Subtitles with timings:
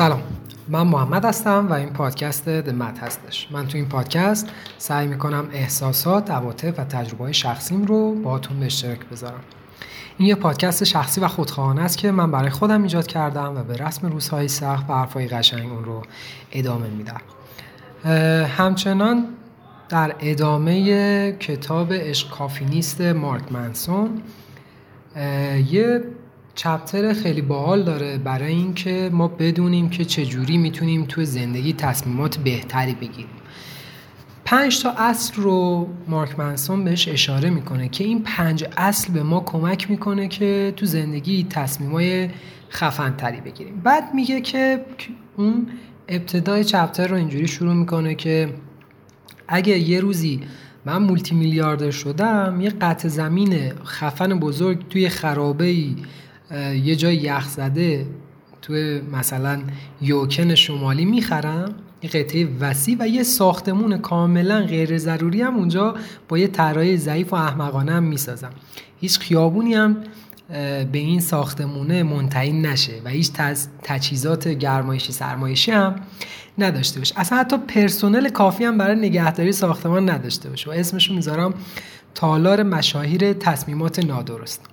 [0.00, 0.22] سلام.
[0.68, 3.48] من محمد هستم و این پادکست دمت هستش.
[3.50, 8.98] من تو این پادکست سعی می‌کنم احساسات، عواطف و تجربه شخصیم رو باهاتون به اشتراک
[9.12, 9.40] بذارم.
[10.18, 13.76] این یه پادکست شخصی و خودخواهانه است که من برای خودم ایجاد کردم و به
[13.76, 16.02] رسم روزهای سخت و حرفهای قشنگ اون رو
[16.52, 17.20] ادامه میدم.
[18.46, 19.26] همچنان
[19.88, 24.22] در ادامه کتاب عشق کافی نیست مارک منسون
[25.70, 26.02] یه
[26.54, 32.94] چپتر خیلی باحال داره برای اینکه ما بدونیم که چجوری می‌تونیم تو زندگی تصمیمات بهتری
[32.94, 33.26] بگیریم.
[34.44, 39.40] پنج تا اصل رو مارک منسون بهش اشاره می‌کنه که این پنج اصل به ما
[39.40, 42.28] کمک می‌کنه که تو زندگی تصمیمای
[42.70, 43.80] خفن تری بگیریم.
[43.84, 44.84] بعد میگه که
[45.36, 45.66] اون
[46.08, 48.54] ابتدای چپتر رو اینجوری شروع می‌کنه که
[49.48, 50.40] اگه یه روزی
[50.84, 55.96] من مولتی میلیاردر شدم یه قطع زمین خفن بزرگ توی خرابه ای
[56.84, 58.06] یه جای یخ زده
[58.62, 59.62] توی مثلا
[60.00, 65.94] یوکن شمالی می‌خرم یه قطعه وسیع و یه ساختمون کاملا غیر ضروری هم اونجا
[66.28, 68.50] با یه طراحی ضعیف و احمقانه هم می‌سازم.
[69.00, 69.96] هیچ خیابونی هم
[70.48, 73.32] به این ساختمونه منتهی نشه و هیچ
[73.82, 75.94] تجهیزات گرمایشی سرمایشی هم
[76.58, 77.20] نداشته باشه.
[77.20, 80.70] اصلا حتی پرسنل کافی هم برای نگهداری ساختمان نداشته باشه.
[80.70, 81.54] و اسمشو می‌ذارم
[82.14, 84.69] تالار مشاهیر تصمیمات نادرست.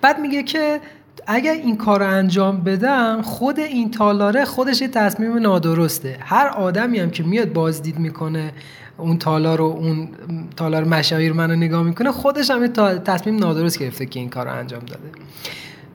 [0.00, 0.80] بعد میگه که
[1.26, 6.16] اگر این کار رو انجام بدم خود این تالاره خودش یه تصمیم نادرسته.
[6.20, 8.52] هر آدمی هم که میاد بازدید می‌کنه
[8.96, 10.08] اون تالار رو اون
[10.56, 12.66] تالار مشاهیر منو نگاه می‌کنه خودش هم
[12.98, 15.10] تصمیم نادرست گرفته که این کار رو انجام داده.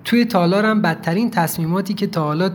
[0.05, 2.49] توی تالار هم بدترین تصمیماتی که تا حالا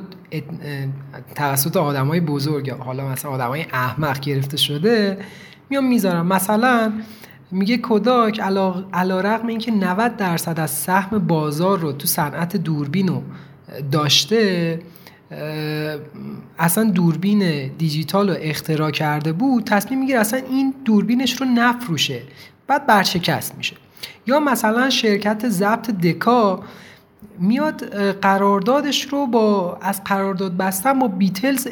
[1.35, 5.19] توسط آدمای بزرگ حالا مثلا آدمای احمق گرفته شده
[5.71, 6.93] میام می‌ذارم مثلا
[7.53, 8.41] میگه کوداک
[8.93, 13.23] علا رقم اینکه 90 درصد از سهم بازار رو تو صنعت دوربین
[13.93, 14.81] داشته
[16.59, 22.23] اصلا دوربین دیجیتال رو اختراع کرده بود تصمیم می‌گیره اصلا این دوربینش رو نفروشه
[22.67, 23.77] بعد برشکست میشه.
[24.27, 26.63] یا مثلا شرکت ضبط دکا
[27.39, 31.69] میاد قراردادش رو با از قرارداد بستن با بیتلز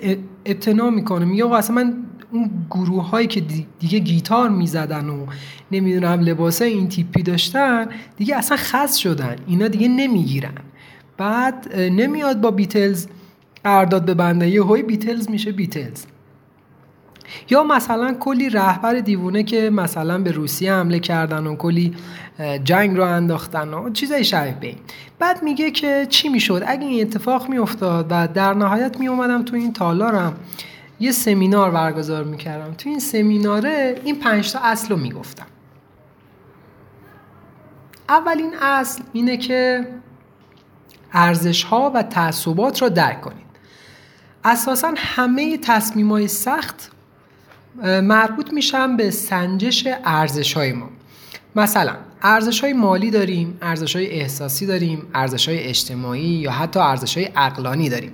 [0.46, 1.94] ابتنا می‌کنه میگه اصلا من
[2.32, 3.40] اون گروه هایی که
[3.78, 5.26] دیگه گیتار می‌زدن و
[5.72, 9.36] نمی‌دونم لباسه این تیپی داشتن دیگه اصلا خاص شدن.
[9.46, 10.54] اینا دیگه نمی‌گیرن.
[11.16, 13.06] بعد نمیاد با بیتلز
[13.64, 16.04] قرارداد ببنده یه های بیتلز میشه بیتلز.
[17.50, 21.94] یا مثلا کلی رهبر دیوونه که مثلا به روسیه حمله کردن و کلی
[22.64, 24.74] جنگ رو انداختن و چیزای شبیه به
[25.18, 29.72] بعد میگه که چی می‌شد؟ اگه این اتفاق میافتاد و در نهایت میومدم تو این
[29.72, 30.36] تالارم
[31.00, 32.74] یه سمینار برگزار می‌کردم.
[32.74, 35.46] تو این سمیناره این پنج تا اصل رو می‌گفتم.
[38.08, 39.86] اولین اصل اینه که
[41.12, 43.46] ارزش ها و تعصبات را درک کنید.
[44.44, 46.90] اساسا همه تصمیم های سخت
[47.84, 50.88] مربوط میشن به سنجش ارزش های ما.
[51.56, 57.16] مثلا ارزش های مالی داریم ارزش های احساسی داریم ارزش های اجتماعی یا حتی ارزش
[57.16, 58.12] های اقلانی داریم.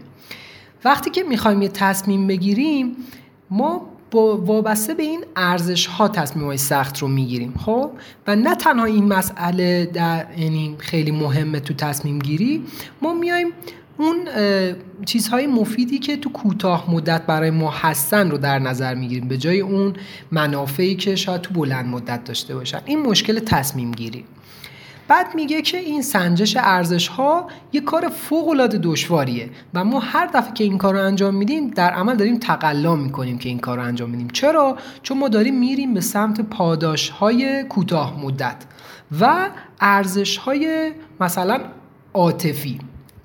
[0.85, 2.97] وقتی که می‌خوایم یه تصمیم بگیریم
[3.51, 7.91] ما با وابسته به این ارزش ها تصمیم های سخت رو می‌گیریم خب؟
[8.27, 12.65] و نه تنها این مسئله در یعنی خیلی مهمه تو تصمیم گیری
[13.03, 13.49] ما میایم
[13.99, 14.17] اون
[15.05, 19.61] چیزهای مفیدی که تو کوتاه مدت برای ما هستن رو در نظر می‌گیریم به جای
[19.61, 19.93] اون
[20.31, 22.81] منافعی که شاید تو بلند مدت داشته باشن.
[22.85, 24.25] این مشکل تصمیم گیری.
[25.09, 30.27] بعد میگه که این سنجش ارزش ها یه کار فوق العاده دشواریه و ما هر
[30.27, 34.11] دفعه که این کار انجام میدیم در عمل داریم تقلا می‌کنیم که این کار انجام
[34.11, 38.57] میدیم چرا؟ چون ما داریم میریم به سمت پاداش های کوتاه مدت
[39.21, 39.51] و
[39.81, 41.61] ارزش های مثلا
[42.15, 42.79] عاطفی.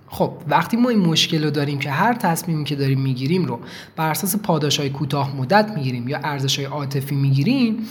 [0.08, 3.60] خب وقتی ما این مشکل رو داریم که هر تصمیمی که داریم می‌گیریم رو
[3.96, 7.88] بر اساس پاداش های کوتاه مدت می‌گیریم یا ارزش های عاطفی می‌گیریم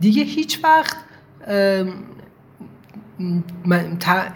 [0.00, 0.96] دیگه هیچ وقت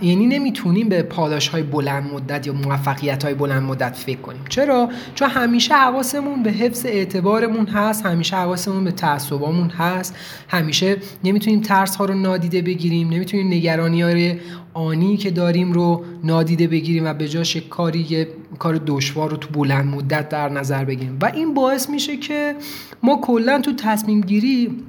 [0.01, 4.45] یعنی نمی‌تونیم به پاداش های بلند مدت یا موفقیت های بلند مدت فکر کنیم.
[4.49, 10.15] چرا؟ چون همیشه حواسمون به حفظ اعتبارمون هست همیشه حواسمون به تعصبامون هست
[10.49, 14.37] همیشه نمی‌تونیم ترس ها رو نادیده بگیریم نمی‌تونیم نگرانی های
[14.75, 18.27] آنی که داریم رو نادیده بگیریم و به جاش کاری
[18.59, 21.19] کار دشوار رو تو بلند مدت در نظر بگیریم.
[21.23, 22.57] و این باعث میشه که
[23.03, 24.85] ما کلا تو تصمیم گیری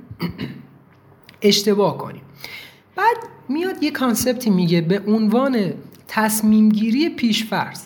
[1.41, 2.21] اشتباه کنیم.
[2.95, 3.17] بعد
[3.49, 5.73] میاد یه کانسپتی میگه به عنوان
[6.07, 7.81] تصمیم گیری پیشفرض.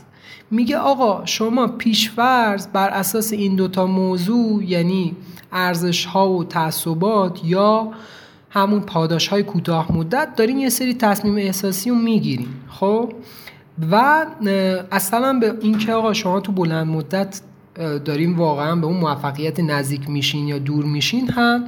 [0.52, 5.16] میگه آقا شما پیشفرض بر اساس این دوتا موضوع یعنی
[5.52, 7.92] ارزش ها و تعصبات یا
[8.50, 13.14] همون پاداش های کوتاه مدت دارین یه سری تصمیم احساسی رو می‌گیرین خب؟
[13.92, 14.26] و
[14.92, 17.42] اصلا به اینکه آقا شما تو بلند مدت
[18.06, 21.64] داریم واقعا به اون موفقیت نزدیک میشین یا دور میشین هم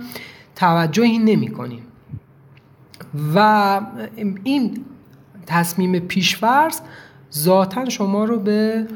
[0.56, 1.82] توجهی نمی کنیم
[3.36, 3.82] و
[4.44, 4.86] این
[5.46, 6.80] تصمیم پیشورز
[7.34, 8.88] ذاتا شما رو به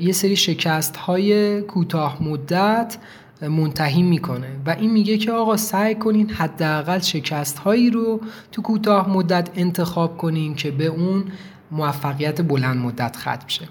[0.00, 2.96] یه سری شکست های کوتاه مدت
[3.42, 4.46] منتهی می‌کنه.
[4.66, 8.20] و این میگه که آقا سعی کنین حداقل شکست هایی رو
[8.52, 11.24] تو کوتاه مدت انتخاب کنین که به اون
[11.70, 13.68] موفقیت بلند مدت ختم شه.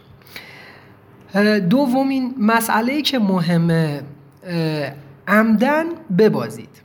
[1.60, 4.02] دومین مسئله که مهمه
[5.28, 5.86] عمدن
[6.18, 6.83] ببازید.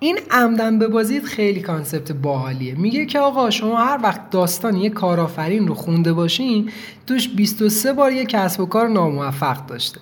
[0.00, 2.74] این عمدن ببازید خیلی کانسپت باحالیه.
[2.74, 6.70] میگه که آقا شما هر وقت داستان یه کارآفرین رو خونده باشین
[7.06, 10.00] توش 23 بار یه کسب و کار ناموفق داشته.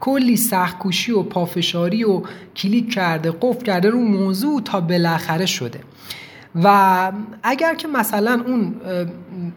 [0.00, 2.22] کلی سختکوشی و پافشاری و
[2.56, 5.80] کلیک کرده قفل کرده رو موضوع تا بالاخره شده.
[6.54, 8.74] و اگر که مثلا اون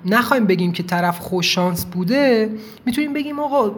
[0.06, 2.50] نخوایم بگیم که طرف خوش شانس بوده
[2.86, 3.72] می‌تونیم بگیم آقا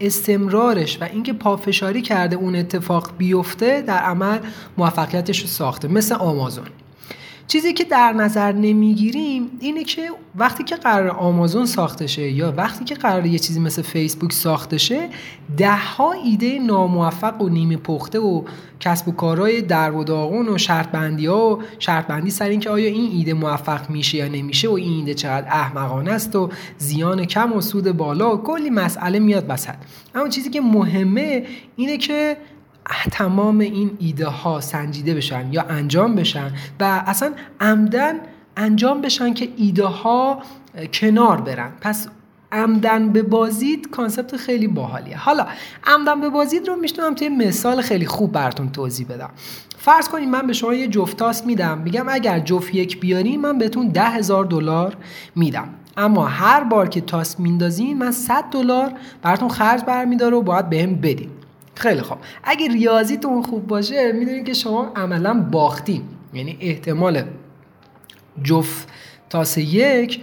[0.00, 4.38] استمرارش و اینکه پافشاری کرده اون اتفاق بیفته در عمل
[4.78, 6.66] موفقیتش رو ساخته مثل آمازون.
[7.50, 12.84] چیزی که در نظر نمی‌گیریم اینه که وقتی که قرار آمازون ساخته شه یا وقتی
[12.84, 15.08] که قرار یه چیزی مثل فیسبوک ساخته شه
[15.56, 18.42] ده ها ایده ناموفق و نیمه پخته و
[18.80, 22.70] کسب و کارهای در و داغون و شرط بندی ها و شرط بندی سر اینکه
[22.70, 27.24] آیا این ایده موفق میشه یا نمیشه و این ایده چقدر احمقانه است و زیان
[27.24, 29.74] کم و سود بالا و کلی مسئله میاد وسط.
[30.14, 32.36] اما چیزی که مهمه اینه که
[33.10, 38.14] تمام این ایده ها سنجیده بشن یا انجام بشن و اصلا عمدن
[38.56, 40.42] انجام بشن که ایده ها
[40.92, 41.72] کنار برن.
[41.80, 42.08] پس
[42.52, 45.16] عمدن به بازید کانسپت خیلی باحالیه.
[45.16, 45.46] حالا
[45.86, 49.30] عمدن به بازید رو میشتونم توی مثال خیلی خوب براتون توضیح بدم.
[49.78, 51.78] فرض کنید من به شما یه جفت تاس میدم.
[51.78, 54.96] میگم اگر جفت یک بیاری من بهتون ده هزار دلار
[55.34, 55.68] میدم.
[55.96, 58.92] اما هر بار که تاس میندازین من 100 دلار
[59.22, 61.30] براتون خرج برمیداره و باید بهم بدین.
[61.74, 62.18] خیلی خوب.
[62.44, 66.02] اگه ریاضیتون خوب باشه می‌دونید که شما عملا باختین.
[66.34, 67.22] یعنی احتمال
[68.44, 68.88] جفت
[69.30, 70.20] تاس یک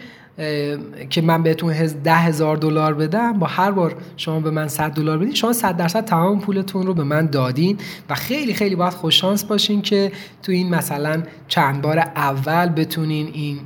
[1.09, 1.73] که من بهتون
[2.03, 5.77] ده هزار دلار بدم با هر بار شما به من 100 دلار بدین شما 100
[5.77, 7.77] درصد تمام پولتون رو به من دادین
[8.09, 10.11] و خیلی خیلی باید خوششانس باشین که
[10.43, 13.59] تو این مثلا چند بار اول بتونین این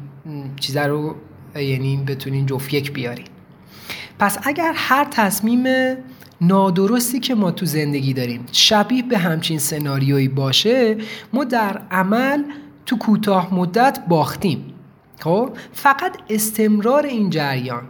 [0.59, 1.15] چیزا رو
[1.55, 3.27] یعنی بتونین جفت یک بیارین.
[4.19, 5.63] پس اگر هر تصمیم
[6.41, 8.45] نادرستی که ما تو زندگی داریم.
[8.51, 10.97] شبیه به همچین سناریویی باشه
[11.33, 12.43] ما در عمل
[12.85, 14.73] تو کوتاه مدت باختیم.
[15.19, 17.83] خب؟ فقط استمرار این جریان.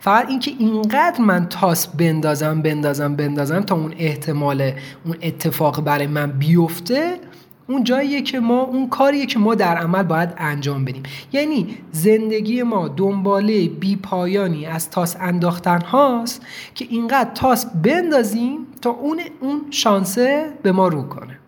[0.00, 4.72] فقط اینکه اینقدر من تاس بندازم بندازم بندازم تا اون احتمال
[5.04, 7.20] اون اتفاق برای من بیفته
[7.68, 11.02] اون جاییه که ما اون کاریه که ما در عمل باید انجام بدیم.
[11.32, 16.42] یعنی زندگی ما دنباله بی پایانی از تاس انداختن هاست
[16.74, 21.38] که اینقدر تاس بندازیم تا اون اون شانسه به ما رو کنه.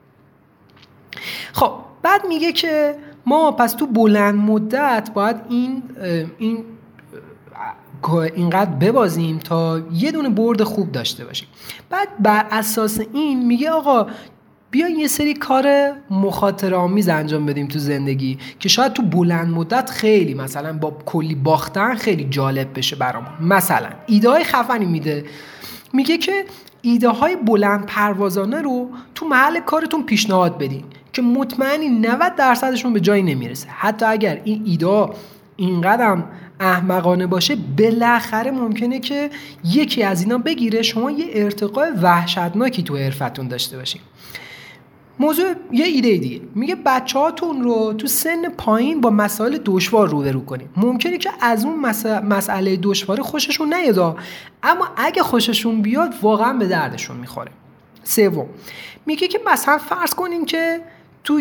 [1.52, 1.72] خب
[2.02, 2.96] بعد میگه که
[3.26, 5.82] ما پس تو بلند مدت باید این
[6.38, 6.64] این
[8.34, 11.48] اینقدر ببازیم تا یه دونه برد خوب داشته باشیم.
[11.90, 14.06] بعد بر اساس این میگه آقا
[14.70, 19.90] بیاین یه سری کار مخاطره آمیز انجام بدیم تو زندگی که شاید تو بلند مدت
[19.90, 23.30] خیلی مثلا با کلی باختن خیلی جالب بشه برامون.
[23.40, 25.24] مثلا ایده های خفنی میده.
[25.92, 26.44] میگه که
[26.82, 33.00] ایده های بلند پروازانه رو تو محل کارتون پیشنهاد بدین که مطمئنی 90 درصدشون به
[33.00, 33.68] جایی نمی‌رسه.
[33.68, 35.08] حتی اگر این ایده
[35.56, 36.22] اینقدر
[36.60, 39.30] احمقانه باشه بالاخره ممکنه که
[39.64, 40.82] یکی از اینا بگیره.
[40.82, 44.00] شما یه ارتقای وحشتناکی تو حرفتون داشته باشین.
[45.20, 46.40] موضوع یه ایده دیگه.
[46.54, 51.64] میگه بچه هاتون رو تو سن پایین با مسائل دشوار روبرو کنیم ممکنه که از
[51.64, 51.80] اون
[52.24, 54.18] مسئله دشوار خوششون نیاد.
[54.62, 57.50] اما اگه خوششون بیاد واقعا به دردشون می‌خوره.
[58.04, 58.46] سوم
[59.06, 60.80] میگه که مثلا فرض کنیم که
[61.24, 61.40] تو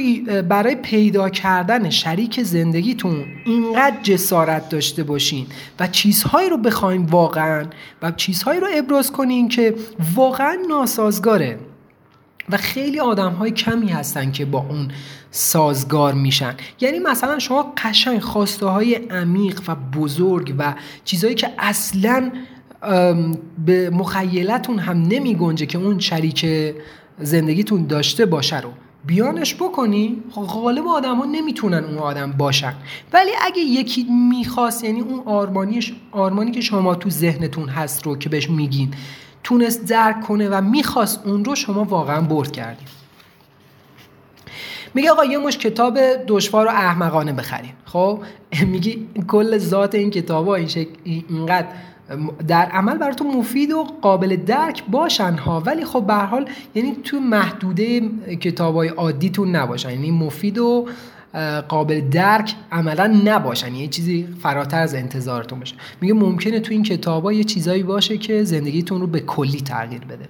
[0.50, 5.46] برای پیدا کردن شریک زندگیتون اینقدر جسارت داشته باشین
[5.80, 7.66] و چیزهایی رو بخواین واقعا
[8.02, 9.76] و چیزهایی رو ابراز کنین که
[10.16, 11.60] واقعا ناسازگاره.
[12.52, 14.88] و خیلی آدم های کمی هستن که با اون
[15.32, 16.56] سازگار میشن.
[16.80, 20.74] یعنی مثلا شما قشنگ خواسته های عمیق و بزرگ و
[21.06, 22.32] چیزهایی که اصلا
[23.66, 26.46] به مخیلتون هم نمی گنجه که اون شریک
[27.20, 28.70] زندگیتون داشته باشه رو
[29.06, 32.74] بیانش بکنی خب غالب آدم ها نمی‌تونن اون آدم باشن.
[33.14, 38.30] ولی اگه یکی می‌خواست یعنی اون آرمانیش آرمانی که شما تو ذهنتون هست رو که
[38.30, 38.94] بهش میگین
[39.50, 42.88] تونست درک کنه و می‌خواست اون رو شما واقعا برد کردیم
[44.94, 47.72] میگه آقا یه مش کتاب دشوار و احمقانه بخرین.
[47.86, 48.20] خب؟
[48.72, 51.68] میگی کل ذات این کتاب ها این شکل اینقدر
[52.48, 55.60] در عمل براتون مفید و قابل درک باشن ها.
[55.66, 58.02] ولی خب به حال یعنی تو محدوده
[58.42, 59.90] کتابای عادیتون نباشن.
[59.90, 60.88] یعنی مفید و
[61.68, 63.76] قابل درک عملا نباشن.
[63.76, 65.76] یه چیزی فراتر از انتظارتون باشه.
[66.02, 70.26] میگه ممکنه تو این کتابا یه چیزایی باشه که زندگیتون رو به کلی تغییر بده.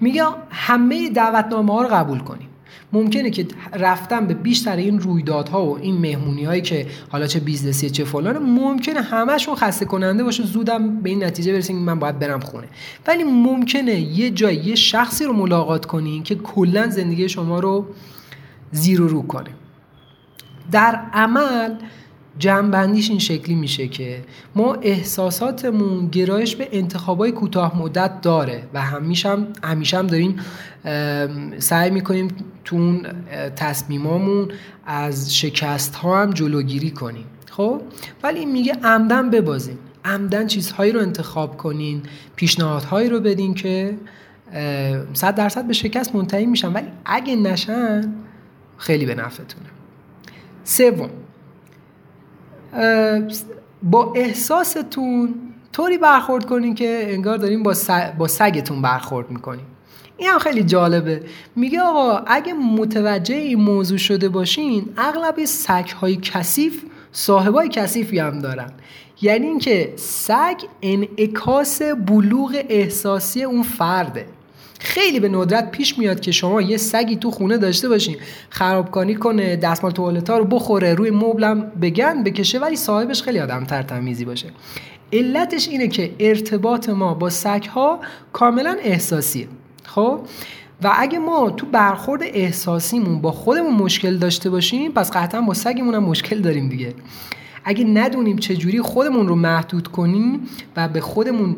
[0.00, 2.46] میگه همه دعوتنامه ها رو قبول کنیم
[2.92, 7.84] ممکنه که رفتن به بیشتر این رویدادها و این مهمونی هایی که حالا چه business
[7.84, 10.42] ی چه فلان ممکنه همشون خسته کننده باشه.
[10.42, 12.66] زودم به این نتیجه برسیم من باید برم خونه.
[13.06, 17.86] ولی ممکنه یه جای یه شخصی رو ملاقات کنین که کلا زندگی شما رو
[18.72, 19.50] زیر و رو کنه.
[20.70, 21.74] در عمل
[22.38, 24.22] جمعبندیش این شکلی میشه که
[24.54, 30.36] ما احساساتمون گرایش به انتخابای کوتاه مدت داره و همیشه هم, همیشه هم داریم
[31.58, 32.28] سعی می‌کنیم
[32.64, 33.06] تو اون
[33.56, 34.48] تصمیمامون
[34.86, 37.24] از شکست ها هم جلوگیری کنیم.
[37.50, 37.80] خب؟
[38.22, 39.78] ولی میگه عمدن ببازین.
[40.04, 42.02] عمدن چیزهایی رو انتخاب کنین
[42.36, 43.98] پیشنهادهایی رو بدین که
[45.12, 46.72] صد درصد به شکست منتهی میشن.
[46.72, 48.14] ولی اگه نشن
[48.76, 49.66] خیلی به نفعتونه.
[50.64, 51.10] سوم.
[53.82, 55.34] با احساستون
[55.72, 57.74] طوری برخورد کنین که انگار داریم با,
[58.18, 59.64] با سگتون برخورد می‌کنین.
[60.16, 61.22] این هم خیلی جالبه.
[61.56, 68.38] میگه آقا اگه متوجه این موضوع شده باشین اغلب سگ های کثیف صاحبای کثیفی هم
[68.38, 68.72] دارن.
[69.22, 74.26] یعنی اینکه سگ انعکاس بلوغ احساسی اون فرده.
[74.80, 78.16] خیلی به ندرت پیش میاد که شما یه سگی تو خونه داشته باشین.
[78.50, 83.64] خرابکاری کنه دستمال توالت ها رو بخوره روی مبلم بگن بکشه ولی صاحبش خیلی آدم
[83.64, 84.46] ترتمیزی باشه.
[85.12, 88.00] علتش اینه که ارتباط ما با سگ ها
[88.32, 89.48] کاملا احساسیه.
[89.84, 90.20] خب؟
[90.82, 95.94] و اگه ما تو برخورد احساسیمون با خودمون مشکل داشته باشیم پس قطعا با سگمون
[95.94, 96.94] هم مشکل داریم دیگه.
[97.64, 100.40] اگه ندونیم چجوری خودمون رو محدود کنیم
[100.76, 101.56] و به خودمون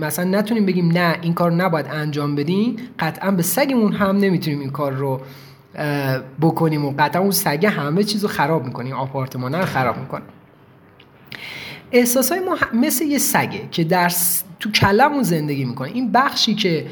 [0.00, 4.70] مثلا نتونیم بگیم نه این کار نباید انجام بدیم قطعا به سگمون هم نمی‌تونیم این
[4.70, 5.20] کار رو
[6.40, 10.22] بکنیم و قطعا اون سگه همه چیز رو خراب می‌کنیم آپارتمان رو خراب می‌کنه
[11.92, 14.12] احساس های ما مثل یه سگه که در
[14.60, 15.88] تو کلمون زندگی می‌کنه.
[15.88, 16.86] این بخشی که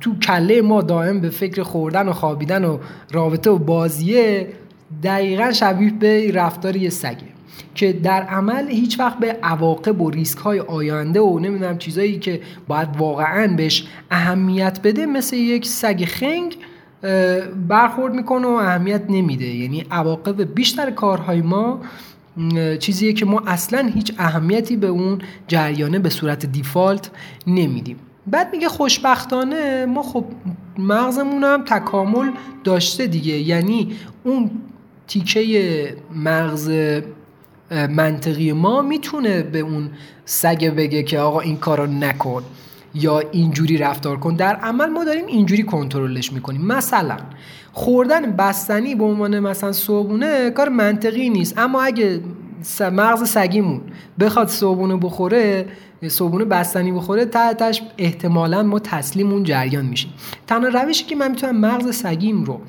[0.00, 2.78] تو کله ما دائم به فکر خوردن و خوابیدن و
[3.12, 4.52] رابطه و بازیه
[5.02, 7.31] دقیقا شبیه به رفتار یه سگه.
[7.74, 12.40] که در عمل هیچ وقت به عواقب و ریسک های آینده و نمی‌دونم چیزایی که
[12.68, 16.56] باید واقعا بهش اهمیت بده مثل یک سگ خنگ
[17.68, 19.46] برخورد می‌کنه و اهمیت نمیده.
[19.46, 21.80] یعنی عواقب بیشتر کارهای ما
[22.78, 25.18] چیزیه که ما اصلا هیچ اهمیتی به اون
[25.48, 27.10] جریانه به صورت دیفالت
[27.46, 27.96] نمیدیم.
[28.26, 30.24] بعد میگه خوشبختانه ما خب
[30.78, 32.30] مغزمون هم تکامل
[32.64, 33.34] داشته دیگه.
[33.34, 33.92] یعنی
[34.24, 34.50] اون
[35.06, 36.70] تیکه مغز
[37.72, 39.90] منطقی ما می‌تونه به اون
[40.24, 42.42] سگ بگه که آقا این کارو نکن
[42.94, 44.34] یا اینجوری رفتار کن.
[44.34, 46.66] در عمل ما داریم اینجوری کنترلش می‌کنیم.
[46.66, 47.16] مثلا
[47.72, 51.58] خوردن بستنی به عنوان مثلا صبونه کار منطقی نیست.
[51.58, 52.20] اما اگه
[52.80, 53.80] مغز سگیمون
[54.20, 55.66] بخواد صبونه بخوره
[56.08, 60.12] صبونه بستنی بخوره تحتش احتمالا ما تسلیم اون جریان میشیم.
[60.46, 62.60] تنها روشی که من می‌تونم مغز سگیم رو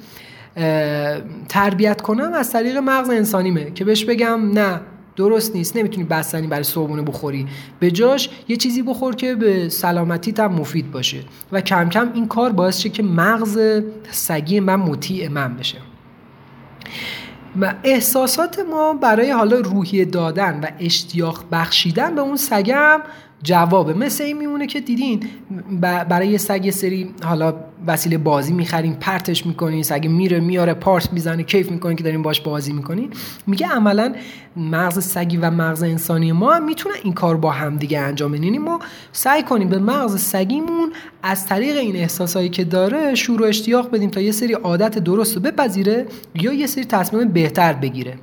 [1.50, 4.81] تربیت کنم از طریق مغز انسانیمه که بهش بگم نه
[5.15, 7.48] درست نیست نمی‌تونی بستنی برای صبحونه بخوری.
[7.79, 11.20] به جاش یه چیزی بخور که به سلامتی هم مفید باشه.
[11.51, 15.77] و کم کم این کار باعث شه که مغز سگی من مطیع من بشه.
[17.62, 23.01] و احساسات ما برای حالا روحیه دادن و اشتیاق بخشیدن به اون سگم
[23.43, 23.93] جوابه.
[23.93, 25.23] مثل این میمونه که دیدین
[25.81, 27.53] برای یه سگ سری حالا
[27.88, 32.41] وسیله بازی می‌خرین پرتش می‌کنین سگ میره میاره پارس می‌زنه کیف می‌کنین که دارین باش
[32.41, 33.09] بازی می‌کنین.
[33.47, 34.13] میگه عملا
[34.57, 38.57] مغز سگی و مغز انسانی ما می‌تونه این کار با هم دیگه انجام بدین یعنی
[38.57, 38.79] ما
[39.12, 40.91] سعی کنیم به مغز سگیمون
[41.23, 45.35] از طریق این احساسایی که داره شور و اشتیاق بدیم تا یه سری عادت درست
[45.35, 48.13] رو بپذیره یا یه سری تصمیم بهتر بگیره.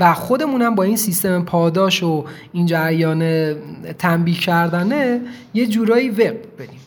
[0.00, 3.54] و خودمونم با این سیستم پاداش و این جریان
[3.98, 5.20] تنبیه کردنه
[5.54, 6.80] یه جورایی وب بریم.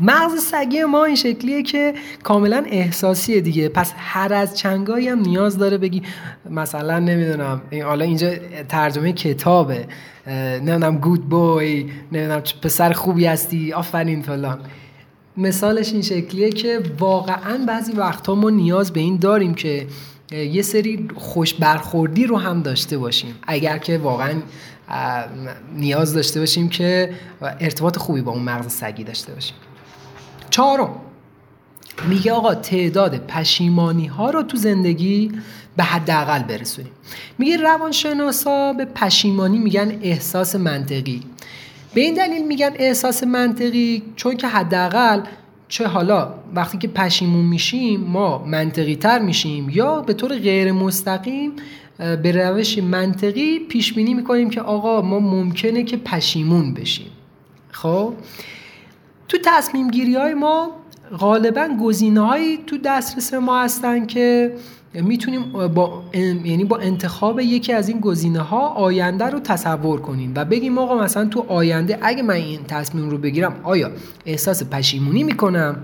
[0.00, 3.68] مغز سگی ما این شکلیه که کاملا احساسیه دیگه.
[3.68, 6.02] پس هر از چنگایی هم نیاز داره بگی.
[6.50, 8.30] مثلا نمی‌دونم حالا اینجا
[8.68, 9.86] ترجمه کتابه.
[10.26, 14.58] نمی‌دونم گود بوی نمی‌دونم پسر خوبی هستی آفرین فلان.
[15.36, 19.86] مثالش این شکلیه که واقعا بعضی وقتها ما نیاز به این داریم که
[20.34, 23.34] یه سری خوش برخوردی رو هم داشته باشیم.
[23.42, 24.34] اگر که واقعا
[25.76, 29.56] نیاز داشته باشیم که ارتباط خوبی با اون مغز سگی داشته باشیم.
[30.50, 30.90] چهارم
[32.08, 35.32] میگه آقا تعداد پشیمانی ها رو تو زندگی
[35.76, 36.92] به حداقل برسونیم.
[37.38, 41.22] میگه روانشناسا به پشیمانی میگن احساس منطقی.
[41.94, 45.20] به این دلیل میگن احساس منطقی چون که حداقل
[45.72, 51.52] چه حالا وقتی که پشیمون میشیم ما منطقی تر میشیم یا به طور غیر مستقیم
[51.98, 57.10] به روش منطقی پیش بینی می‌کنیم که آقا ما ممکنه که پشیمون بشیم.
[57.70, 58.14] خب؟
[59.28, 60.70] تو تصمیم گیری های ما
[61.18, 64.52] غالبا گزینه تو دسترس ما هستن که
[64.94, 66.02] می‌تونیم با
[66.44, 70.98] یعنی با انتخاب یکی از این گزینه ها آینده رو تصور کنیم و بگیم آقا
[70.98, 73.90] مثلا تو آینده اگه من این تصمیم رو بگیرم آیا
[74.26, 75.76] احساس پشیمونی می‌کنم؟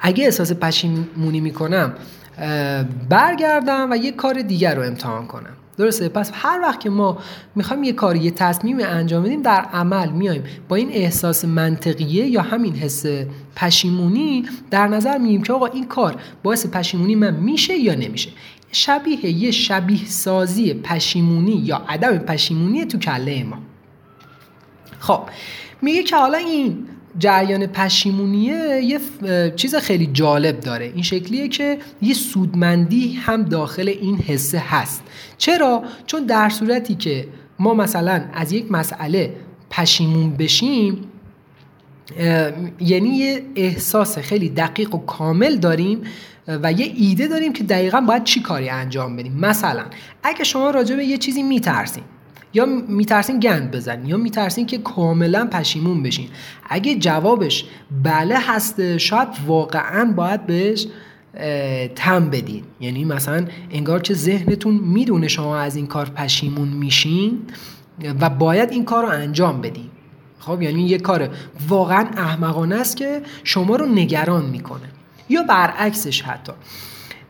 [0.00, 1.94] اگه احساس پشیمونی می‌کنم
[3.08, 5.56] برگردم و یه کار دیگر رو امتحان کنم.
[5.76, 7.18] درسته؟ پس هر وقت که ما
[7.54, 12.42] می‌خوایم یه کاری یه تصمیم انجام بدیم در عمل میایم با این احساس منطقیه یا
[12.42, 13.06] همین حس
[13.56, 18.30] پشیمونی در نظر میگیم که آقا این کار باعث پشیمونی من میشه یا نمیشه؟
[18.72, 23.58] شبیه یه شبیه سازی پشیمونی یا عدم پشیمونی تو کله ما.
[24.98, 25.20] خب
[25.82, 26.86] میگه که حالا این
[27.18, 29.00] جریان پشیمونیه یه
[29.56, 30.84] چیز خیلی جالب داره.
[30.84, 35.02] این شکلیه که یه سودمندی هم داخل این حسه هست.
[35.38, 37.28] چرا؟ چون در صورتی که
[37.58, 39.34] ما مثلا از یک مسئله
[39.70, 40.98] پشیمون بشیم
[42.80, 46.02] یعنی یه احساس خیلی دقیق و کامل داریم
[46.48, 49.32] و یه ایده داریم که دقیقا باید چی کاری انجام بدیم.
[49.32, 49.84] مثلا
[50.22, 52.02] اگه شما راجع به یه چیزی میترسین
[52.54, 56.28] یا میترسین گند بزنین یا میترسین که کاملا پشیمون بشین.
[56.68, 57.64] اگه جوابش
[58.02, 60.86] بله هسته شاید واقعا باید بهش
[61.94, 62.64] تم بدین.
[62.80, 67.42] یعنی مثلا انگار که ذهنتون می‌دونه شما از این کار پشیمون میشین
[68.20, 69.88] و باید این کار رو انجام بدین.
[70.38, 71.28] خب یعنی یه کار
[71.68, 74.88] واقعا احمقانه است که شما رو نگران می‌کنه.
[75.28, 76.52] یا برعکسش حتی.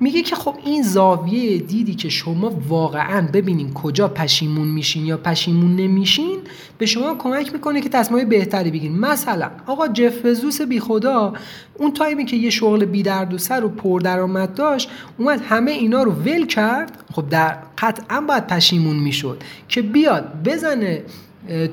[0.02, 5.76] میگه که خب این زاویه دیدی که شما واقعا ببینین کجا پشیمون میشین یا پشیمون
[5.76, 6.38] نمیشین
[6.78, 8.98] به شما کمک می‌کنه که تصمیم بهتری بگیرین.
[8.98, 11.32] مثلا آقا جف بزوس بی خدا
[11.74, 15.70] اون تایمی که یه شغل بی درد و سر و پر درآمد داشت اومد همه
[15.70, 17.04] اینا رو ول کرد.
[17.12, 21.02] خب در قطعا باید پشیمون می‌شد که بیاد بزنه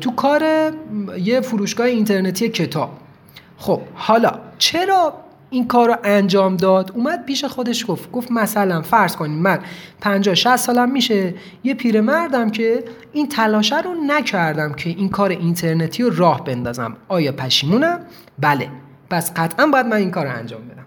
[0.02, 0.72] تو کار
[1.24, 2.90] یه فروشگاه اینترنتی کتاب.
[3.58, 5.14] خب حالا چرا
[5.50, 6.92] این کار رو انجام داد.
[6.96, 9.60] اومد پیش خودش گفت گفت مثلا فرض کنید من
[10.02, 11.34] 50 60 سالم میشه.
[11.64, 12.84] یه پیرمردم که
[13.14, 16.98] این تلاشه رو نکردم که این کار اینترنتی رو راه بندازم.
[17.08, 18.00] آیا پشیمونم؟
[18.40, 18.70] بله.
[19.10, 20.86] پس قطعا باید من این کار رو انجام بدم.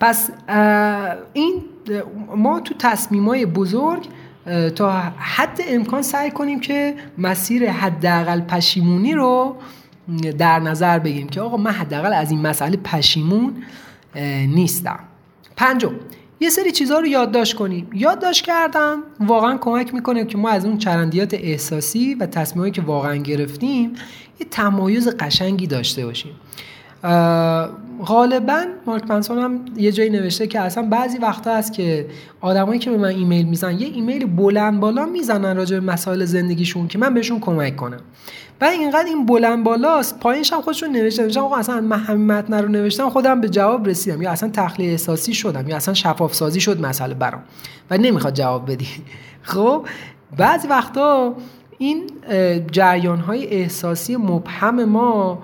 [0.00, 0.30] پس
[1.32, 1.62] این
[2.36, 4.08] ما تو تصمیمای بزرگ
[4.74, 9.56] تا حد امکان سعی کنیم که مسیر حداقل پشیمونی رو
[10.38, 13.54] در نظر بگیریم که آقا من حداقل از این مسئله پشیمون
[14.46, 14.98] نیستم.
[15.56, 15.92] پنجم
[16.40, 17.90] یه سری چیزها رو یادداشت کنیم.
[17.94, 23.16] یادداشت کردن واقعا کمک می‌کنه که ما از اون چرندیات احساسی و تصمیمایی که واقعا
[23.16, 23.92] گرفتیم
[24.40, 26.32] یه تمایز قشنگی داشته باشیم.
[28.06, 32.06] غالبا مارک پنسون هم یه جایی نوشته که اصلا بعضی وقتا هست که
[32.40, 36.88] آدمایی که به من ایمیل می‌زنن یه ایمیل بلند بالا می‌زنن راجع به مسائل زندگیشون
[36.88, 38.00] که من بهشون کمک کنم.
[38.60, 42.62] و اینقدر این بلند بالاست پایینش هم خودشون نوشته نوشتم آقا اصلا من همین متن
[42.62, 44.22] رو نوشتم خودم به جواب رسیدم.
[44.22, 47.42] یا اصلا تخلیه احساسی شدم یا اصلا شفاف سازی شد مسئله برام.
[47.90, 48.88] و نمی‌خواد جواب بدی.
[49.42, 49.86] خب
[50.36, 51.34] بعضی وقتا
[51.78, 52.10] این
[52.72, 55.42] جریان های احساسی مبهم ما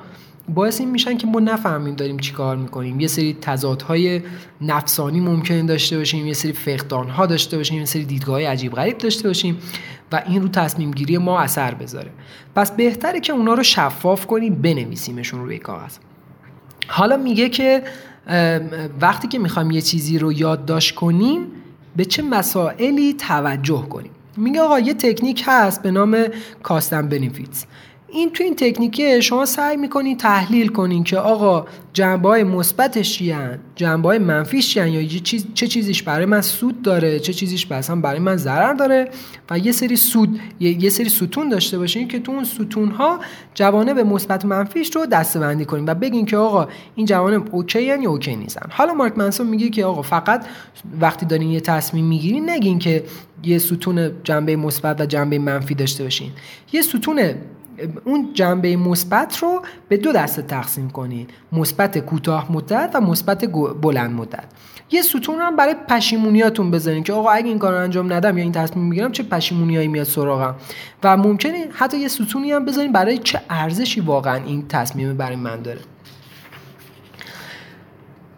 [0.48, 3.00] باعث این میشن که ما نفهمیم داریم چی کار می‌کنیم.
[3.00, 4.22] یه سری تضادهای
[4.60, 9.28] نفسانی ممکن داشته باشیم یه سری فقدانها داشته باشیم یه سری دیدگاه عجیب غریب داشته
[9.28, 9.58] باشیم
[10.12, 12.10] و این رو تصمیم گیری ما اثر بذاره.
[12.54, 15.96] پس بهتره که اونا رو شفاف کنیم بنویسیمشون روی کاغذ.
[16.86, 17.82] حالا میگه که
[19.00, 21.46] وقتی که می‌خوایم یه چیزی رو یادداشت کنیم
[21.96, 26.24] به چه مسائلی توجه کنیم؟ میگه آقا یه تکنیک هست به نام
[26.62, 27.66] کاستم بنیفیتس
[28.14, 33.58] این تو این تکنیکه شما سعی می‌کنین تحلیل کنین که آقا جنبه های مثبتش چیان
[33.76, 35.20] جنبه های منفیش چیان یا
[35.54, 39.08] چه چیزیش برای من سود داره؟ چه چیزیش مثلا برای من ضرر داره؟
[39.50, 43.20] و یه سری سود یه, سری ستون داشته باشین که تو اون ستون ها
[43.54, 48.36] جوانب مثبت منفیش رو دسته‌بندی کنین و بگین که آقا این جوانب okay یا okay
[48.36, 48.66] نیستن.
[48.70, 50.46] حالا مارک منسون میگه که آقا فقط
[51.00, 53.04] وقتی دارین یه تصمیم می‌گیرین نگین که
[53.44, 56.30] یه ستون جنبه مثبت و جنبه منفی داشته باشین.
[56.72, 57.34] یه ستون
[58.04, 61.30] اون جنبه مثبت رو به دو دسته تقسیم کنید.
[61.52, 63.44] مثبت کوتاه مدت و مثبت
[63.80, 64.44] بلند مدت.
[64.90, 68.52] یه ستون هم برای پشیمونیاتون بزنید که آقا اگه این کار انجام ندم یا این
[68.52, 70.54] تصمیم می‌گیرم چه پشیمونیایی میاد سراغم؟
[71.02, 75.62] و ممکنه حتی یه ستونی هم بزنید برای چه ارزشی واقعا این تصمیم برای من
[75.62, 75.80] داره.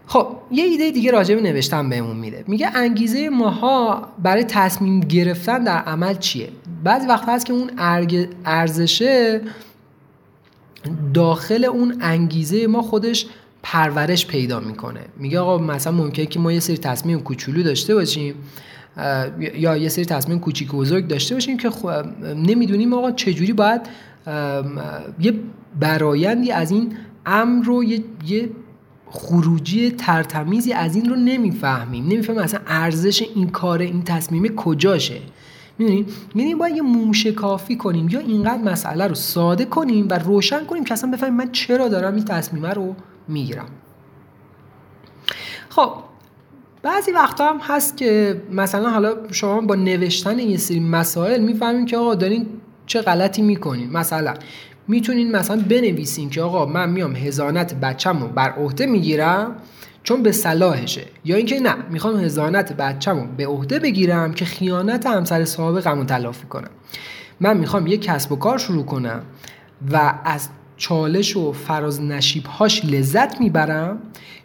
[0.07, 2.45] خب یه ایده دیگه راجع به نوشتن بهمون میده.
[2.47, 6.49] میگه انگیزه ماها برای تصمیم گرفتن در عمل چیه؟
[6.85, 7.71] بعضی وقت هست که اون
[8.45, 9.41] ارزشه
[11.15, 13.27] داخل اون انگیزه ما خودش
[13.63, 15.01] پرورش پیدا می‌کنه.
[15.17, 18.35] میگه آقا مثلا ممکنه که ما یه سری تصمیم کوچولو داشته باشیم
[19.55, 21.71] یا یه سری تصمیم کوچیک و بزرگ داشته باشیم که
[22.37, 23.81] نمی‌دونیم آقا چجوری باید
[25.21, 25.35] یه
[25.81, 28.51] برایندی از این امر رو یه, یه
[29.11, 32.05] خروجی ترتمیزی از این رو نمی‌فهمیم.
[32.05, 35.21] نمی‌فهمیم اصلا ارزش این کار این تصمیم کجاشه.
[35.79, 40.65] می‌دونیم یعنی باید یه موشه کافی کنیم یا اینقدر مسئله رو ساده کنیم و روشن
[40.65, 42.95] کنیم که اصلا بفهمیم من چرا دارم این تصمیمه رو
[43.29, 43.69] می‌گیرم.
[45.69, 45.93] خب
[46.83, 51.97] بعضی وقتا هم هست که مثلا حالا شما با نوشتن یه سری مسائل می‌فهمیم که
[51.97, 52.47] آقا دارین
[52.87, 53.91] چه غلطی می‌کنین.
[53.91, 54.35] مثلا
[54.89, 59.57] می‌تونین مثلا بنویسین که آقا من میام هزانت بچم رو بر عهده می‌گیرم
[60.03, 61.03] چون به صلاحشه.
[61.25, 66.47] یا اینکه نه می‌خوام هزانت بچم رو به عهده بگیرم که خیانت همسر سابقمو تلافی
[66.47, 66.71] کنم.
[67.41, 69.23] من می‌خوام یه کسب و کار شروع کنم
[69.93, 73.99] و از چالش و فراز نشیبهاش لذت می‌برم.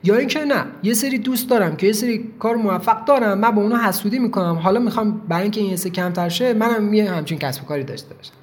[0.04, 3.62] یا اینکه نه یه سری دوست دارم که یه سری کار موفق دارم من با
[3.62, 4.56] اونا حسودی می‌کنم.
[4.56, 8.16] حالا می‌خوام برای اینکه این حسه کمتر شه منم یه همچین کسب و کاری داشته
[8.16, 8.34] باشم.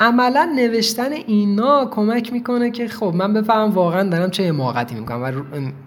[0.00, 5.32] عملا نوشتن اینا کمک می‌کنه که خب من بفهمم واقعا دارم چه حماقتی می‌کنم و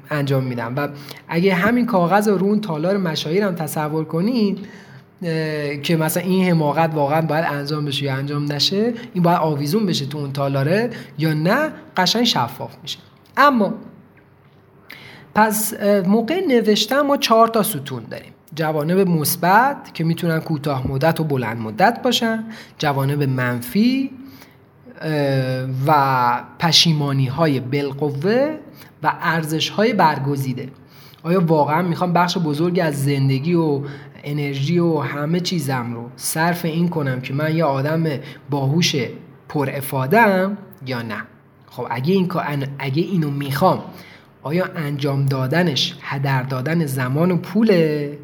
[0.09, 0.73] انجام میدم.
[0.77, 0.87] و
[1.27, 4.67] اگه همین کاغذ رو اون تالار مشاهیرم تصور کنید
[5.83, 10.05] که مثلا این حماقت واقعا باید انجام بشه یا انجام نشه این باید آویزون بشه
[10.05, 12.99] تو اون تالاره یا نه قشنگ شفاف میشه.
[13.37, 13.73] اما
[15.35, 15.73] پس
[16.07, 18.31] موقع نوشتن ما چهار تا ستون داریم.
[18.55, 22.43] جوانب مثبت که می‌تونن کوتاه مدت و بلند مدت باشن
[22.77, 24.11] جوانب منفی
[25.87, 28.57] و پشیمانی های بالقوه
[29.03, 30.69] و ارزش های برگزیده.
[31.23, 33.81] آیا واقعا می‌خوام بخش بزرگی از زندگی و
[34.23, 38.03] انرژی و همه چیزم رو صرف این کنم که من یه آدم
[38.49, 38.95] باهوش
[39.49, 41.23] پر افادم یا نه؟
[41.69, 42.31] خب اگه این
[42.79, 43.83] اگه اینو می‌خوام
[44.43, 48.17] آیا انجام دادنش هدر دادن زمان و پوله؟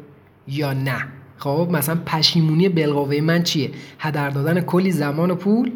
[0.48, 1.04] یا نه.
[1.38, 5.72] خب مثلا پشیمونی بالقوه من چیه؟ هدر دادن کلی زمان و پول؟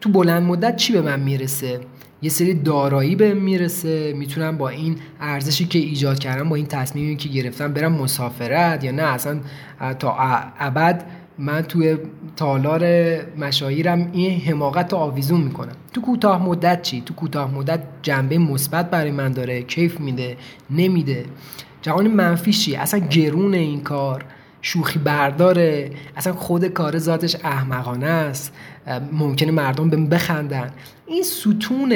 [0.00, 1.80] تو بلند مدت چی به من می‌رسه؟
[2.22, 4.14] یه سری دارایی به می‌رسه.
[4.16, 8.92] می‌تونم با این ارزشی که ایجاد کردم با این تصمیمی که گرفتم برم مسافرت یا
[8.92, 9.40] نه؟ اصلا
[9.98, 10.16] تا
[10.58, 11.04] ابد
[11.38, 11.96] من توی
[12.36, 12.82] تالار
[13.36, 15.72] مشاهیرم این حماقت رو آویزون می‌کنم.
[15.92, 20.36] تو کوتاه مدت چی؟ تو کوتاه مدت جنبه مثبت برای من داره کیف میده
[20.70, 21.24] نمیده.
[21.82, 24.24] جوان منفی چی؟ اصلا گرون این کار
[24.62, 28.52] شوخی برداره اصلا خود کار ذاتش احمقانه است
[29.12, 30.70] ممکنه مردم به بخندن.
[31.06, 31.94] این ستون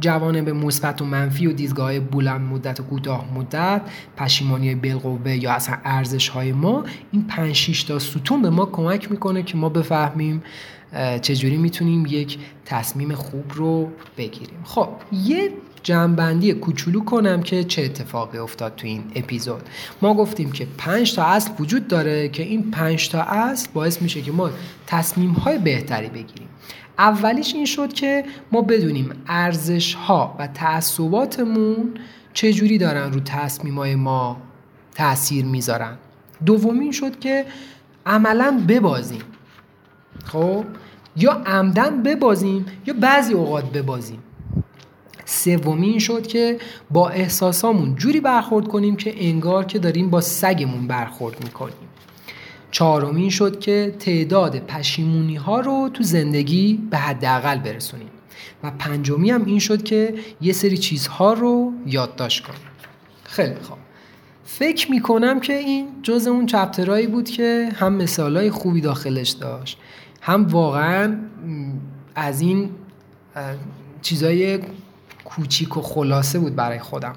[0.00, 3.82] جوانب مثبت و منفی و دیدگاه بلند مدت و کوتاه مدت
[4.16, 9.10] پشیمانی بالقوه یا اصلا ارزش های ما این 5 6 تا ستون به ما کمک
[9.10, 10.42] می‌کنه که ما بفهمیم
[11.22, 14.58] چجوری می‌تونیم یک تصمیم خوب رو بگیریم.
[14.64, 15.50] خب یه
[15.82, 19.62] جمعبندی کوچولو کنم که چه اتفاقی افتاد تو این اپیزود.
[20.02, 24.22] ما گفتیم که 5 تا اصل وجود داره که این 5 تا اصل باعث میشه
[24.22, 24.50] که ما
[24.86, 26.48] تصمیم های بهتری بگیریم.
[26.98, 31.94] اولیش این شد که ما بدونیم ارزش ها و تعصباتمون
[32.32, 34.36] چجوری دارن رو تصمیم های ما
[34.94, 35.98] تاثیر می‌ذارن.
[36.46, 37.46] دومین شد که
[38.06, 39.22] عملا ببازیم.
[40.24, 40.64] خب؟
[41.16, 44.18] یا عمدن ببازیم یا بعضی اوقات ببازیم.
[45.30, 46.58] سومین شد که
[46.90, 51.88] با احساسامون جوری برخورد کنیم که انگار که داریم با سگمون برخورد می‌کنیم.
[52.70, 58.08] چهارمین شد که تعداد پشیمونی ها رو تو زندگی به حداقل برسونیم.
[58.62, 62.60] و پنجمی هم این شد که یه سری چیزها رو یادداشت کنیم.
[63.24, 63.78] خیلی خوب.
[64.44, 69.78] فکر می‌کنم که این جز اون چپترهایی بود که هم مثالای خوبی داخلش داشت
[70.20, 71.16] هم واقعا
[72.14, 72.70] از این
[74.02, 74.58] چیزای
[75.28, 77.12] کوچیک و خلاصه بود برای خودم.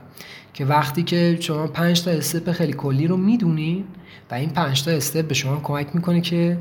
[0.54, 3.86] که وقتی که شما پنج تا استپ خیلی کلی رو می‌دونین
[4.32, 6.58] و این پنج تا step به شما کمک می‌کنه که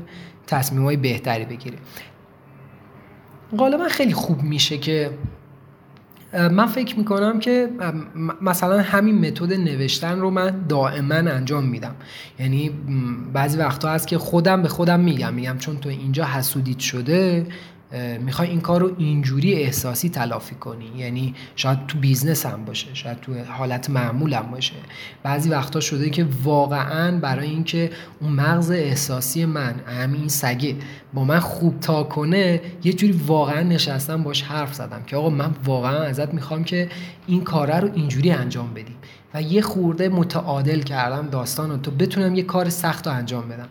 [0.47, 1.79] تصمیم های بهتری بگیرید
[3.57, 5.11] غالبا خیلی خوب میشه که
[6.33, 7.69] من فکر می‌کنم که
[8.41, 11.95] مثلا همین متد نوشتن رو من دائما انجام میدم.
[12.39, 12.71] یعنی
[13.33, 15.33] بعضی وقتا هست که خودم به خودم میگم.
[15.33, 17.47] میگم چون تو اینجا حسودیت شده
[18.19, 20.91] می‌خوای این کار رو اینجوری احساسی تلافی کنی.
[20.97, 24.73] یعنی شاید تو business هم باشه شاید تو حالت معمول هم باشه.
[25.23, 30.75] بعضی وقتا شده که واقعا برای اینکه اون مغز احساسی من همین سگه
[31.13, 35.55] با من خوب تا کنه یه جوری واقعا نشستم باش حرف زدم که آقا من
[35.65, 36.89] واقعا ازت می‌خوام که
[37.27, 38.95] این کاره رو اینجوری انجام بدیم
[39.33, 43.67] و یه خورده متعادل کردم داستان رو تو بتونم یه کار سخت رو انجام بدم.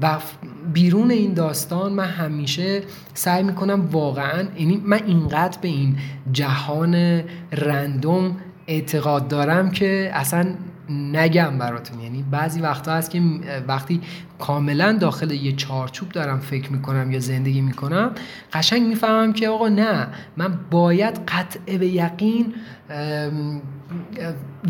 [0.00, 0.18] و
[0.72, 2.82] بیرون این داستان من همیشه
[3.14, 5.96] سعی می‌کنم واقعا یعنی من اینقدر به این
[6.32, 10.46] جهان رندوم اعتقاد دارم که اصلا
[10.90, 12.00] نگم براتون.
[12.00, 13.22] یعنی بعضی وقتا هست که
[13.68, 14.00] وقتی
[14.46, 18.10] کاملا داخل یه چارچوب دارم فکر می‌کنم یا زندگی می‌کنم
[18.52, 22.54] قشنگ می‌فهمم که آقا نه من باید قطع به یقین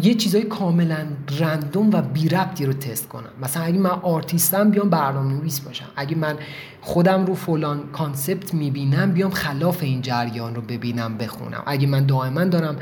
[0.02, 1.06] یه چیزای کاملا
[1.38, 3.30] رندوم و بی ربطی رو تست کنم.
[3.42, 5.86] مثلا اگه من آرتیستم بیام برنامه نویس باشم.
[5.96, 6.36] اگه من
[6.80, 11.62] خودم رو فلان concept می‌بینم بیام خلاف این جریان رو ببینم بخونم.
[11.66, 12.76] اگه من دائما دارم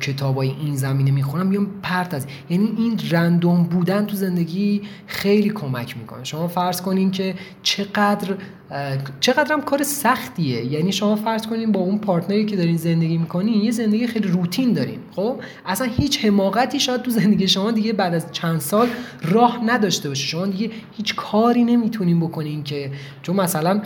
[0.00, 2.26] کتابای این زمینه می‌خونم بیام پرت از.
[2.50, 6.15] یعنی این random بودن تو زندگی خیلی کمک می‌کنه.
[6.22, 8.34] شما فرض کنین که چقدر
[9.20, 10.64] چقدر هم کار سختیه.
[10.64, 14.28] یعنی شما فرض کنین با اون partner ی که دارین زندگی می‌کنین یه زندگی خیلی
[14.28, 18.88] روتین دارین خب؟ اصلا هیچ حماقتی شاید تو زندگی شما دیگه بعد از چند سال
[19.22, 20.26] راه نداشته باشه.
[20.26, 22.90] شما دیگه هیچ کاری نمی‌تونین بکنین که
[23.22, 23.82] چون مثلا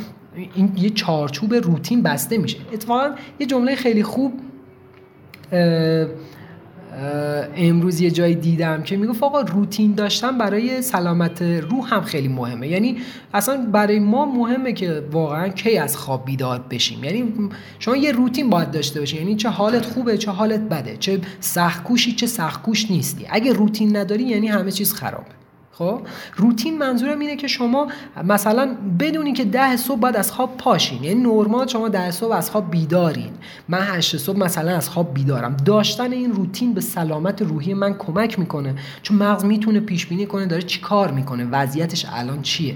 [0.54, 2.58] این یه چارچوب روتین بسته میشه.
[2.72, 4.32] اتفاقا یه جمله خیلی خوب
[7.56, 12.68] امروز یه جایی دیدم که می‌گفت آقا روتین داشتن برای سلامت روح هم خیلی مهمه.
[12.68, 12.96] یعنی
[13.34, 17.04] اصلا برای ما مهمه که واقعا کی از خواب بیدار بشیم.
[17.04, 17.32] یعنی
[17.78, 19.16] شما یه روتین باید داشته باشی.
[19.16, 20.96] یعنی چه حالت خوبه چه حالت بده.
[20.96, 23.26] چه سختکوشی چه سختکوش نیستی.
[23.30, 25.39] اگه روتین نداری یعنی همه چیز خرابه.
[25.80, 26.00] خب؟
[26.36, 27.88] روتین منظورم اینه که شما
[28.24, 31.04] مثلا بدونین که ده صبح باید از خواب پاشین.
[31.04, 33.30] یعنی نرمال شما ده صبح از خواب بیدارین.
[33.68, 35.56] من هشت صبح مثلا از خواب بیدارم.
[35.64, 38.74] داشتن این روتین به سلامت روحی من کمک می‌کنه.
[39.02, 41.48] چون مغز می‌تونه پیش بینی کنه داره چی کار می‌کنه.
[41.50, 42.74] وضعیتش الان چیه؟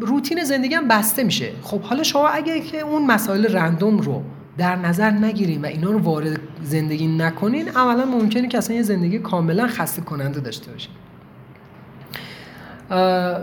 [0.00, 1.52] روتین زندگی هم بسته میشه.
[1.62, 4.22] خب حالا شما اگه که اون مسائل رندوم رو
[4.60, 9.18] در نظر نگیریم و اینا رو وارد زندگی نکنین اولا ممکنه که اصلا یه زندگی
[9.18, 10.92] کاملا خسته کننده داشته باشین.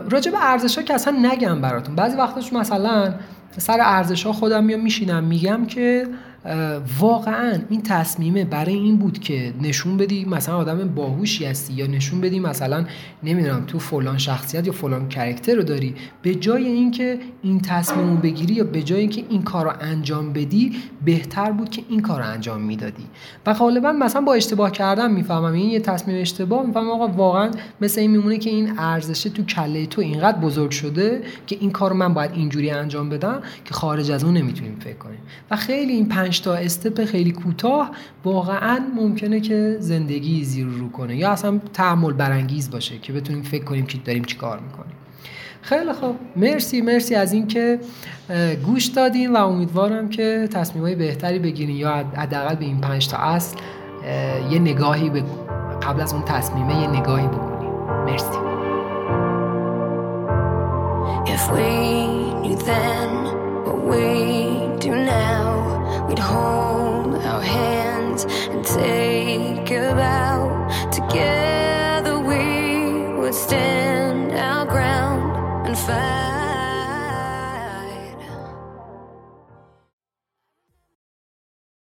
[0.10, 1.96] راجع به ارزش ها که اصلا نگم براتون.
[1.96, 3.14] بعضی وقتاش مثلا
[3.58, 6.08] سر ارزش ها خودم میام میشینم میگم که
[7.00, 12.22] واقعا این تصمیمه برای این بود که نشون بدی مثلا آدم باهوشی هستی یا نشون
[12.22, 12.86] بدی مثلا
[13.24, 15.96] نمی‌دونم تو فلان شخصیت یا فلان کرکتر رو داری.
[16.22, 20.34] به جای اینکه این تصمیم رو بگیری یا به جای اینکه این کار رو انجام
[20.34, 23.04] بدی بهتر بود که این کار رو انجام می‌دادی.
[23.46, 25.54] و غالبا مثلا با اشتباه کردن می‌فهمم.
[25.54, 26.90] این یه تصمیم اشتباه می‌فهمم.
[26.90, 31.58] آقا واقعا مثل این میمونه که این ارزش تو کله تو اینقدر بزرگ شده که
[31.60, 35.20] این کار من باید اینجوری انجام بدم که خارج از اون نمی‌تونیم فکر کنیم.
[35.52, 37.92] و خیلی این پنج تا استپ خیلی کوتاه
[38.26, 43.64] واقعا ممکنه که زندگی زیر رو کنه یا اصلا تعمل برانگیز باشه که بتونیم فکر
[43.64, 44.94] کنیم که داریم چی کار می‌کنیم.
[45.62, 46.16] خیلی خوب.
[46.36, 47.80] مرسی مرسی از اینکه
[48.66, 53.58] گوش دادین و امیدوارم که تصمیمای بهتری بگیرین یا حداقل به این پنج تا اصل
[54.52, 55.24] یه نگاهی به
[55.82, 57.72] قبل از اون تصمیمه یه نگاهی بکنیم
[58.06, 58.38] مرسی.
[61.36, 61.72] If we
[62.42, 63.12] knew then
[63.66, 64.06] what we
[64.96, 70.68] now, we'd hold our hands and take a bow.
[70.92, 76.37] Together we would stand our ground and fight.